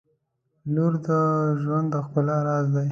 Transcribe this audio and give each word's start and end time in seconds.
•لور 0.73 0.93
د 1.05 1.07
ژوند 1.61 1.87
د 1.93 1.95
ښکلا 2.05 2.37
راز 2.47 2.65
دی. 2.73 2.79